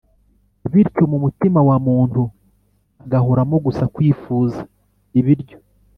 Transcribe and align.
bityo 0.71 1.03
mu 1.11 1.17
mutima 1.23 1.59
wa 1.67 1.77
muntu 1.87 2.21
hagahoramo 2.99 3.55
gusa 3.65 3.83
kwifuza, 3.93 4.59
ibiryo 5.19 5.57